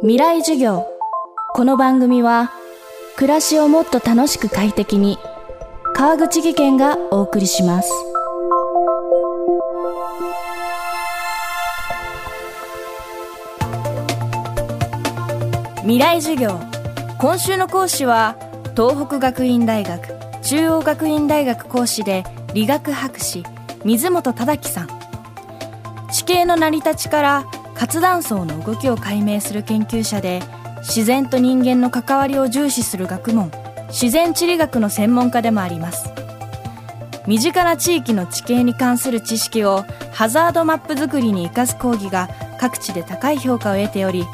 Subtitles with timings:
[0.00, 0.86] 未来授業。
[1.54, 2.50] この番組は
[3.16, 5.18] 暮らしをもっと楽しく快適に
[5.94, 7.90] 川口義賢がお送りします。
[15.82, 16.58] 未来授業。
[17.18, 18.36] 今週の講師は
[18.76, 23.44] 東北学院大学中央学院大学講師で理学博士
[23.84, 24.88] 水本忠樹さん。
[26.10, 27.44] 地形の成り立ちから
[27.74, 30.42] 活断層の動きを解明する研究者で
[30.78, 33.50] 自然と人間の関わりを重視する学問
[33.88, 36.10] 自然地理学の専門家でもあります。
[37.26, 42.28] 身近な地域の地形に関する知識をハザードマップ作りに生かす講義が
[42.60, 44.26] 各地で高い評価を得ており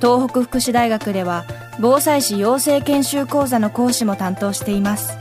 [0.00, 1.44] 東北福祉大学では
[1.78, 5.18] 防災士養成研修講座の講師も担当しています。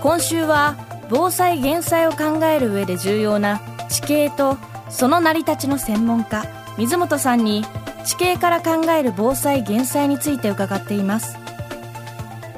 [0.00, 0.76] 今週は
[1.10, 3.60] 防災減災を考える上で重要な
[3.90, 4.56] 地形と
[4.90, 6.44] その成り立ちの専門家
[6.76, 7.64] 水本さんに
[8.04, 11.36] 地形から考える防災減災について伺っています。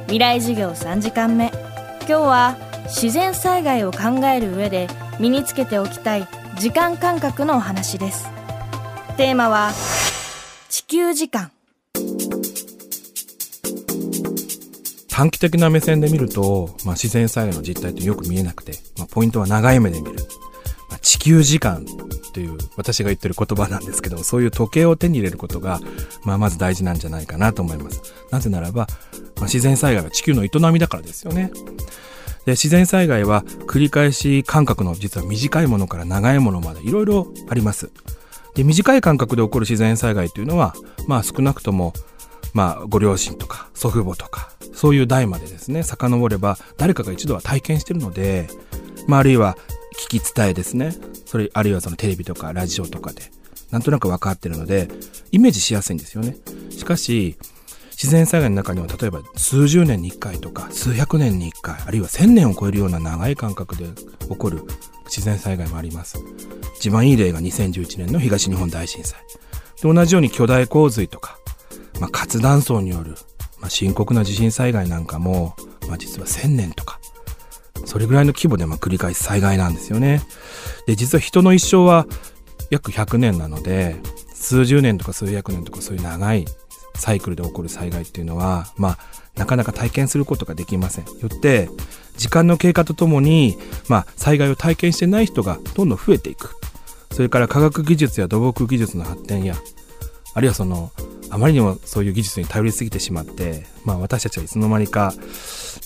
[0.06, 1.50] 未来授業3時間目。
[2.00, 8.28] 今日は自然災害を考える上で身につけておきたい時間感覚のお話です。
[9.16, 9.72] テーマは
[10.68, 11.50] 地球時間。
[15.08, 20.14] 短期的な目線で見ると、まあ、自然災害の実態ってよく見えなくて、まあ、ポイントは長い目で見る、
[20.88, 21.84] まあ、地球時間。
[22.32, 25.80] という私が言ってる言葉なんですけどそういう時計を手に入れることが、
[26.24, 28.02] まあ、まず大事なんじゃないかなと思います。
[28.30, 28.86] なぜならば、
[29.36, 31.50] まあ、自然災害は地球の営みだからですよね。
[32.46, 37.90] で自然災害は繰り返し間隔の実は短いものから長いものまでいろいろあります。
[38.54, 40.74] で短い間隔で起こる自然災害というのは
[41.06, 41.92] まあ少なくとも
[42.52, 48.48] まあご両親とか祖父母とかそういう代までですね遡れば誰かが一度は体験してるので、
[49.06, 49.56] まあ、あるいは
[49.92, 50.94] 聞き伝えですね。
[51.26, 53.30] それあるいはそのテレビとかラジオとかで。
[53.72, 54.88] なんとなく分かってるので
[55.32, 56.36] イメージしやすいんですよね。
[56.70, 57.36] しかし
[57.92, 63.86] 自然災害の中には例えば数十年に1回とか数百年に1回あるいは1000年を超えるような長い間隔で
[64.28, 64.62] 起こる
[65.06, 66.18] 自然災害もあります。
[66.76, 69.20] 一番いい例が2011年の東日本大震災。
[69.82, 71.38] で同じように巨大洪水とか、
[71.98, 73.12] まあ、活断層による、
[73.58, 75.56] まあ、深刻な地震災害なんかも、
[75.88, 77.00] まあ、実は1000年とか
[77.92, 80.22] それぐらいの規模でま繰り返す災害なんですよね
[80.86, 82.06] で実は人の一生は
[82.70, 83.96] 約100年なので
[84.32, 86.46] 数十年とか数百年とかそういう長い
[86.94, 88.98] サイクルで起こる災害っていうのは、まあ、
[89.36, 91.04] なかなか体験することができません。
[91.04, 91.68] よって、
[92.16, 93.56] 時間の経過とともに、
[93.88, 96.54] まあ、災害を体験してない人がどんどん増えていく。
[97.10, 99.56] それから科学技術や土木技術の発展や、
[100.34, 100.92] あるいはその、
[101.30, 105.14] あまりにもそういう技術に頼りすぎてしまって、まあ私たちはいつの間にか、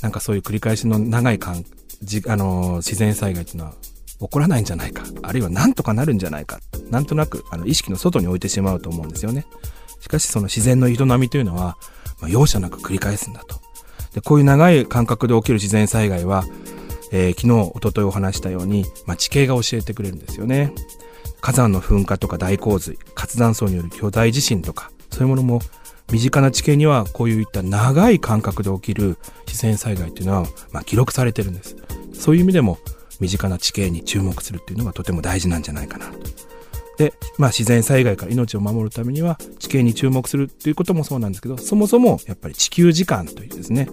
[0.03, 1.65] なんかそういう繰り返しの長い間、
[2.02, 3.74] じあの自然災害っていうのは
[4.20, 9.46] 起こらないんじゃないか、あるいはなんとかなるんじゃないか、なんとなくあの意識の外に置いてしまうと思うんですよね。
[10.00, 11.76] しかしその自然の営みというのは、
[12.20, 13.60] まあ、容赦なく繰り返すんだと。
[14.14, 16.44] でこういう長い間隔で起きる自然災害は、
[17.12, 20.72] えー、昨日、おとといお話したように、まあ、地形が教えてくれるんですよね。
[21.40, 25.60] 火山の噴火とか大洪水、活断層による巨大地震とか、そういうものも
[26.12, 31.77] 身近な地形にはこういった長い間隔で起きる自然災害というのは、まあ、記録されてるんです。
[32.12, 32.78] そういう意味でも
[33.21, 36.19] 身近な地形に注目するっていうのがとても大事なんじゃないかなと。
[36.97, 43.88] で、まあ、自然災害から命を守るためには地形に注目するということもそうなんですけどそもそもやっぱり地球時間というですね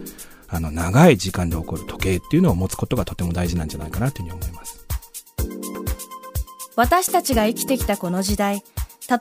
[0.47, 4.85] あの長い時間で起こる時計っていうのを持つことがとても大事なんじゃないかなというふうに思います
[6.75, 8.63] 私たちが生きてきたこの時代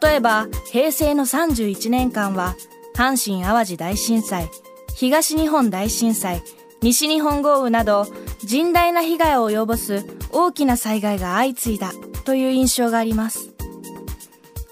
[0.03, 2.55] 例えば平成の31年間は
[2.95, 4.51] 阪神・淡路大震災
[4.95, 6.43] 東日本大震災
[6.83, 8.03] 西日本豪雨など
[8.45, 11.93] 甚大な被害を及ぼす大きな災害が相次いだ
[12.25, 13.51] という印象があります。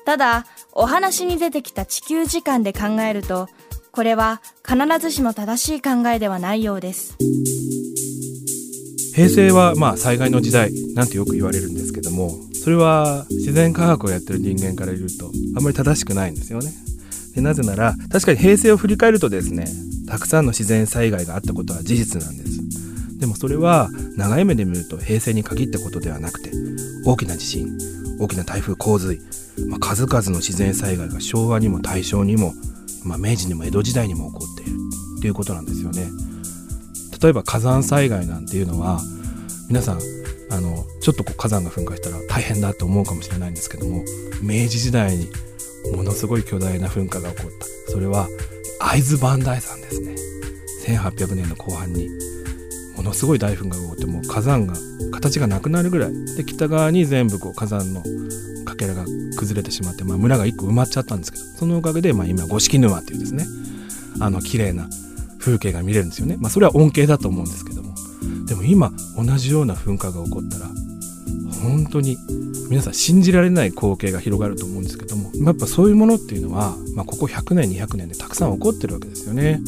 [0.05, 3.49] ただお話に出てきた地球時間で考えると
[3.93, 7.17] これは必ずしも正しい考えではないようです。
[9.15, 16.73] 平成はまあ災害の時代なんてよく言われるんですけどもそれは自然科学をやってる人間から言うとあんまり正しくないんですよね。
[17.35, 19.67] でなぜなら確かに平成を振り返るとですね
[20.07, 22.61] たくさんの自然災害があったことは事実なんです。
[23.19, 26.51] でもそれは長い目で見ると平成に限ったことではなくて
[27.05, 27.69] 大きな地震
[28.19, 29.21] 大きな台風洪水、
[29.69, 32.55] まあ、数々の自然災害が昭和にも大正にも、
[33.05, 34.81] まあ、明治にも江戸時代にも起こっている。
[35.21, 36.09] ということなんですよね。
[37.23, 39.01] 例えば火山災害なんていうのは
[39.69, 40.01] 皆さん
[40.51, 44.03] あのちょっとこう火山が噴火したら大変だと思うかもしれないんですけども
[44.43, 45.29] 明治時代に
[45.95, 47.93] ものすごい巨大な噴火が起こった。
[47.93, 48.29] それは
[48.79, 50.15] 会津磐梯山ですね。
[50.87, 52.09] 1800年の後半に
[52.97, 54.75] ものすごい大噴火が起こってもう火山が
[55.13, 58.03] 形がなくなるぐらいで北側に全部こう火山の
[58.65, 59.05] かけらが
[59.37, 63.47] 崩れてしまって、まあ、村が1個埋まっちゃったんですけどそのおかげで、まあ、今五色沼っていうですね
[64.21, 64.89] あの綺麗な
[65.39, 67.91] 風景が見れるんですよね、まあ、それは恩恵だと思うんですけども。
[68.47, 70.67] でも今同じような噴火が起こったら
[71.61, 72.17] 本当に
[72.69, 79.61] 皆さん信じられない光景が広がると思うんですけどもやっぱそういうものっていうのは、まあ、ここ100年200年でたくさん起こってるわけですよね。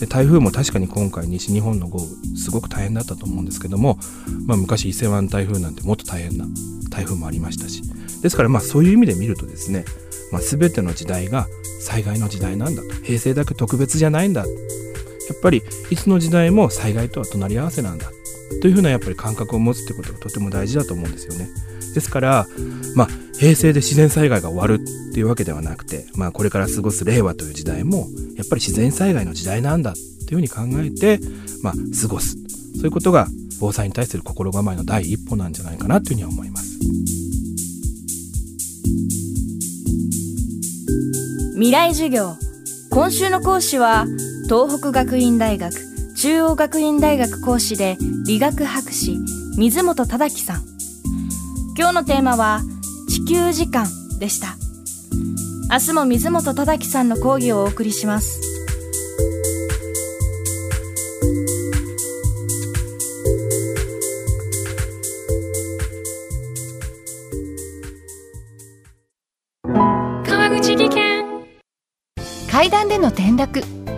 [0.00, 3.98] で台風も確かに今回西日本の豪雨すごく大変だったと思うんですけども、
[4.46, 6.46] まあ、昔伊勢湾台風なんてもっと大変な
[6.88, 7.82] 台風もありましたし
[8.22, 9.84] ですからまあそういう意味で見るとですね、
[10.30, 11.48] まあ、全ての時代が
[11.80, 12.88] 災害の時代なんだと。
[13.02, 14.46] 平成だけ特別じゃないんだや
[15.34, 18.10] っぱりいつの時代も災害とは隣り合わせなんだ
[18.60, 21.48] というふうなやっぱり感覚を持つってことがとても大事だと思うんですよね。
[21.94, 22.46] ですから、
[22.94, 23.08] まあ、
[23.38, 31.20] 平成で自然災害が終わるっていうわけではなくて、まあ、これから過ごす令和という時代もやっぱり自然災害の時代なんだっていうふうに考えて、
[31.62, 32.36] まあ、過ごす
[32.76, 33.26] そういうことが
[33.60, 36.78] 防災に対する心構えの第一歩なんじゃないかなというふうには思います。
[41.54, 42.36] 未来授業
[42.90, 44.06] 今週の講師は
[44.44, 45.87] 東北学院大学
[46.20, 49.18] 中央学院大学講師で理学博士
[49.56, 50.64] 水本忠樹さん。
[51.76, 52.60] 今日のテーマは
[53.08, 53.86] 地球時間
[54.18, 54.56] でした。
[55.70, 58.40] 明日も水本忠樹さんの講義をお送りします。
[69.62, 71.24] 川口技研。
[72.50, 73.62] 階段での転落